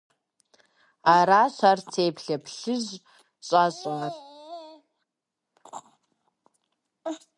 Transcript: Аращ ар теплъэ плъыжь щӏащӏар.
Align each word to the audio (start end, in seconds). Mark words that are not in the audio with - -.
Аращ 1.15 1.57
ар 1.69 1.79
теплъэ 1.93 2.37
плъыжь 2.45 2.91
щӏащӏар. 3.45 4.11